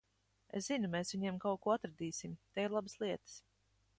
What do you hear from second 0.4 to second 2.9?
Es zinu, mēs viņiem kaut ko atradīsim. Te ir